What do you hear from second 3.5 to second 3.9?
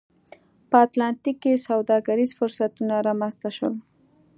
شول.